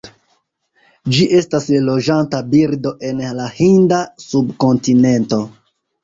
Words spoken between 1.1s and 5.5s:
Ĝi estas loĝanta birdo en la Hinda subkontinento.